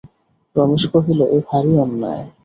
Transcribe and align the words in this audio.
রমেশ 0.55 0.83
কহিল, 0.93 1.19
এ 1.27 1.37
ভারি 1.47 1.73
অন্যায়। 1.83 2.23